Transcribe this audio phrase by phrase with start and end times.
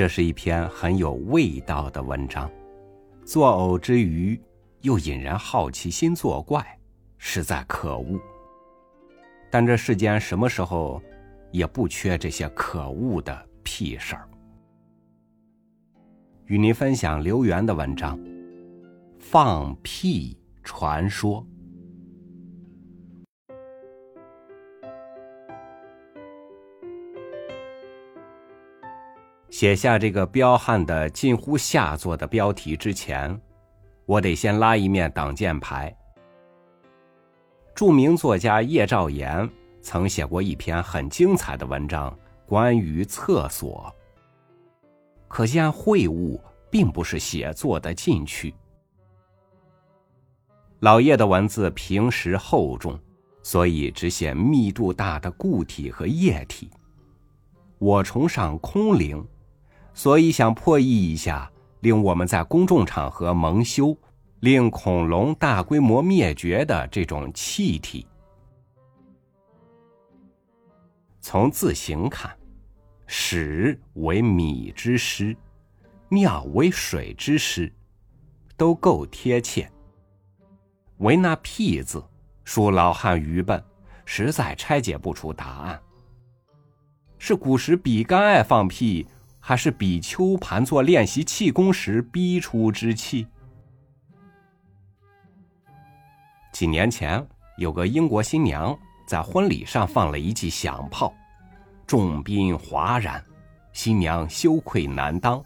[0.00, 2.50] 这是一篇很有味道的文章，
[3.22, 4.40] 作呕之余
[4.80, 6.66] 又引人好奇心作怪，
[7.18, 8.18] 实在可恶。
[9.50, 11.02] 但这世间什么时候
[11.52, 14.26] 也不缺这些可恶的屁事儿。
[16.46, 18.18] 与您分享刘源的文章
[19.18, 21.42] 《放屁传说》。
[29.50, 33.38] 写下这个彪悍的近乎下作的标题之前，
[34.06, 35.94] 我得先拉一面挡箭牌。
[37.74, 39.48] 著名作家叶兆言
[39.82, 42.16] 曾写过一篇很精彩的文章，
[42.46, 43.92] 关于厕所。
[45.26, 48.54] 可见秽物并不是写作的禁区。
[50.78, 52.98] 老叶的文字平实厚重，
[53.42, 56.70] 所以只写密度大的固体和液体。
[57.78, 59.26] 我崇尚空灵，
[59.94, 63.96] 所以想破译一下令我们在公众场合蒙羞、
[64.40, 68.06] 令恐龙大规模灭绝的这种气体。
[71.20, 72.34] 从字形看。
[73.12, 75.36] 屎为米之师，
[76.08, 77.72] 尿为水之师，
[78.56, 79.68] 都够贴切。
[80.98, 82.00] 唯那屁字，
[82.46, 83.60] 恕老汉愚笨，
[84.04, 85.82] 实在拆解不出答案。
[87.18, 89.04] 是古时比干爱放屁，
[89.40, 93.26] 还是比丘盘坐练习气功时逼出之气？
[96.52, 101.12] 几年前，有个英国新娘在婚礼上放了一记响炮。
[101.86, 103.24] 众宾哗然，
[103.72, 105.42] 新娘羞愧难当，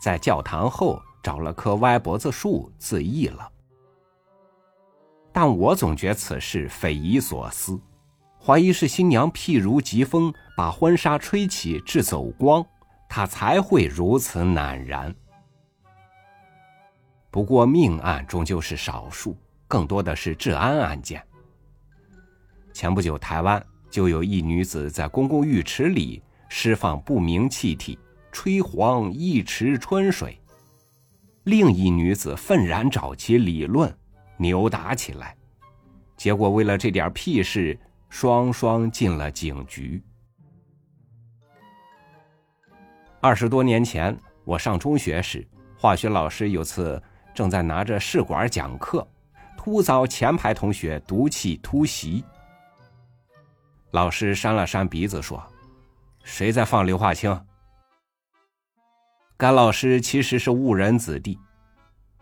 [0.00, 3.48] 在教堂后找了棵歪脖子树自缢了。
[5.32, 7.80] 但我总觉此事匪夷所思，
[8.40, 12.64] 怀疑是新娘譬如疾风，把婚纱吹起至走光，
[13.14, 15.14] 他才会如此赧然。
[17.30, 19.36] 不过命案终究是少数，
[19.68, 21.22] 更多的是治安案件。
[22.72, 23.62] 前不久台湾。
[23.90, 27.98] 就有一女子在公共浴池里释放不明气体，
[28.32, 30.40] 吹黄一池春水。
[31.44, 33.94] 另一女子愤然找其理论，
[34.38, 35.36] 扭打起来，
[36.16, 37.78] 结果为了这点屁事，
[38.08, 40.02] 双双进了警局。
[43.24, 45.46] 二十多年前，我上中学时，
[45.78, 47.00] 化学老师有次
[47.32, 49.06] 正在拿着试管讲课，
[49.56, 52.24] 突遭前排同学毒气突袭。
[53.92, 55.40] 老师扇了扇鼻子说
[56.24, 57.46] ：“谁在放硫化氢？”
[59.38, 61.38] 该老师其实是误人子弟，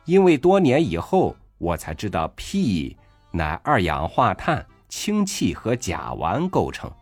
[0.05, 2.95] 因为多年以后我才知道，屁
[3.31, 6.93] 乃二氧化碳、氢气和甲烷构成。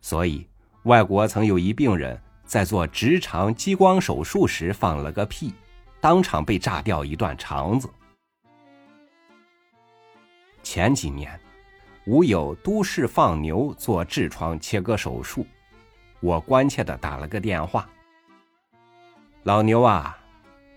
[0.00, 0.48] 所以，
[0.84, 5.54] 外国曾有一病人在做直肠激光手术时放了个屁，
[6.00, 7.88] 当场被炸掉一段肠子。
[10.62, 11.38] 前几年。
[12.06, 15.46] 吾有都市放牛做痔疮切割手术，
[16.18, 17.88] 我关切的打了个电话。
[19.44, 20.18] 老牛啊，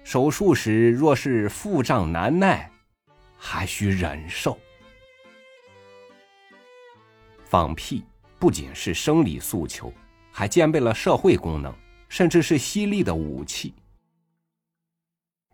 [0.04, 2.70] 手术时若是腹胀难耐，
[3.36, 4.56] 还需忍受。
[7.44, 8.06] 放屁
[8.40, 9.92] 不仅是生理诉求，
[10.32, 11.74] 还兼备了社会功能，
[12.10, 13.74] 甚至是犀利的武器。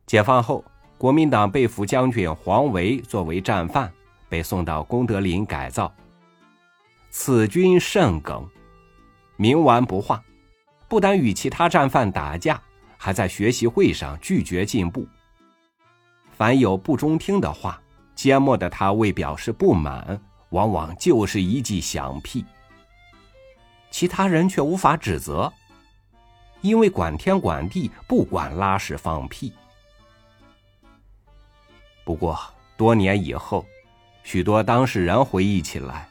[0.06, 0.64] 解放后，
[0.98, 3.92] 国民党被俘将军黄维作为战犯。
[4.32, 5.94] 被送到功德林改造。
[7.10, 8.50] 此君甚耿，
[9.38, 10.24] 冥顽不化，
[10.88, 12.58] 不但与其他战犯打架，
[12.96, 15.06] 还在学习会上拒绝进步。
[16.32, 17.78] 凡有不中听的话，
[18.16, 20.18] 缄默的他为表示不满，
[20.52, 22.46] 往往就是一记响屁。
[23.92, 25.54] 其他人却无法指责，
[26.62, 29.54] 因为管天管地，不管拉屎放屁。
[32.04, 32.40] 不过
[32.76, 33.64] 多年以后。
[34.24, 36.08] 许多当事人回忆起来，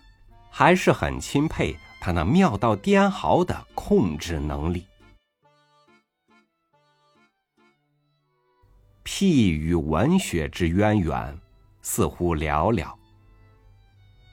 [0.50, 4.84] 还是很钦佩他那妙到颠毫的控制能力。
[9.04, 11.38] 屁与文学之渊源
[11.82, 12.92] 似乎寥寥。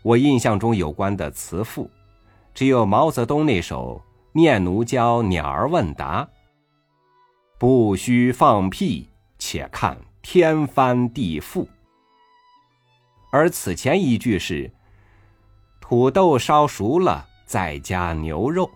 [0.01, 1.87] 我印象中有关的词赋，
[2.57, 4.01] 只有毛泽东那首
[4.31, 6.25] 《念奴娇·鸟儿问答》
[7.59, 11.67] ：“不须放屁，且看天翻地覆。”
[13.29, 14.71] 而此前一句是
[15.79, 18.67] “土豆烧熟了，再加牛肉”。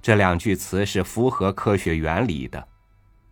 [0.00, 2.68] 这两句词是符合科学原理的，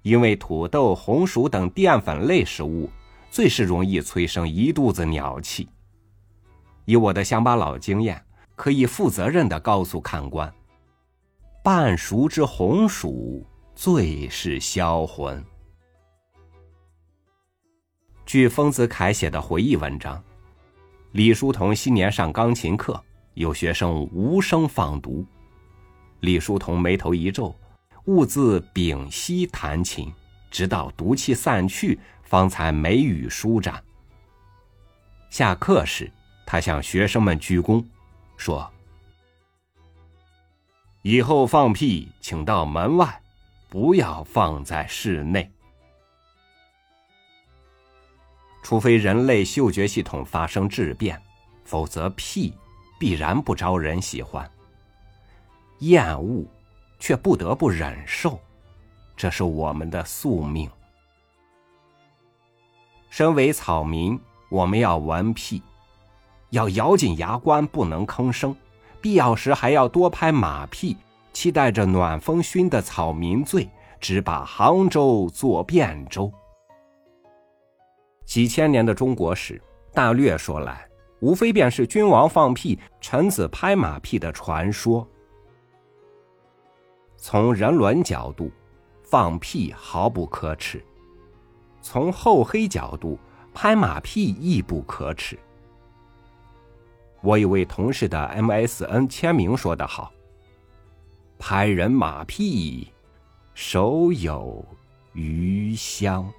[0.02, 2.90] 因为土豆、红薯等淀粉类食物
[3.30, 5.68] 最是容易催生一肚子鸟气。
[6.86, 8.20] 以我的乡巴佬经验，
[8.60, 10.52] 可以负责任的告诉看官：
[11.64, 13.42] 半熟之红薯，
[13.74, 15.42] 最是销魂。
[18.26, 20.22] 据丰子恺写的回忆文章，
[21.12, 23.02] 李叔同昔年上钢琴课，
[23.32, 25.24] 有学生无声放读，
[26.20, 27.56] 李叔同眉头一皱，
[28.04, 30.12] 兀自屏息弹琴，
[30.50, 33.82] 直到毒气散去，方才眉宇舒展。
[35.30, 36.12] 下课时，
[36.44, 37.82] 他向学生们鞠躬，
[38.40, 38.72] 说
[41.02, 43.20] ：“以后放屁，请到门外，
[43.68, 45.52] 不要放在室内。”
[48.64, 51.20] 除非人类嗅觉系统发生质变，
[51.64, 52.56] 否则屁
[52.98, 54.50] 必然不招人喜欢。
[55.80, 56.46] 厌恶，
[56.98, 58.40] 却不得不忍受，
[59.18, 60.70] 这是我们的宿命。
[63.10, 65.62] 身为草民，我们要闻屁，
[66.50, 68.54] 要咬紧牙关，不能吭声，
[69.00, 70.96] 必要时还要多拍马屁，
[71.32, 73.68] 期待着暖风熏的草民醉，
[74.00, 76.32] 只把杭州做汴州。
[78.24, 79.60] 几千年的中国史，
[79.92, 80.86] 大略说来，
[81.20, 85.06] 无非便是君王放屁、臣子拍马屁的传说。
[87.16, 88.50] 从人伦角度，
[89.02, 90.78] 放屁毫不可耻；
[91.82, 93.18] 从厚黑角度，
[93.52, 95.38] 拍马屁亦不可耻。
[97.22, 100.10] 我一位同事的 MSN 签名说得好
[101.38, 102.88] ：“拍人马屁，
[103.52, 104.64] 手有
[105.12, 106.32] 余香。”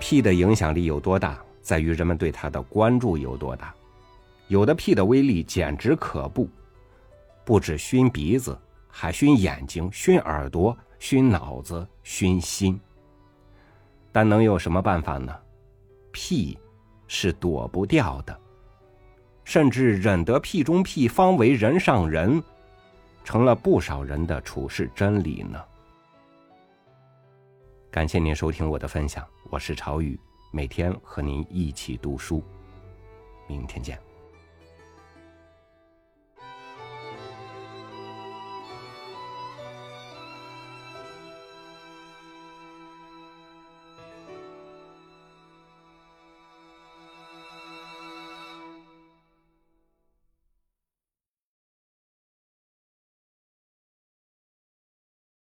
[0.00, 3.74] 屁的影响力有多大，在于人们对它的关注有多大。
[4.48, 6.48] 有的屁的威力简直可怖，
[7.44, 8.58] 不止熏鼻子，
[8.88, 12.80] 还熏眼睛、熏耳朵、熏脑子、熏心。
[14.12, 15.36] 但能有什么办法呢？
[16.12, 16.56] 屁
[17.08, 18.40] 是躲不掉的，
[19.42, 22.40] 甚至忍得屁中屁，方为人上人，
[23.24, 25.60] 成了不少人的处世真理呢。
[27.90, 30.16] 感谢您收听我的分享，我是朝雨，
[30.52, 32.44] 每天和您一起读书，
[33.48, 33.98] 明天见。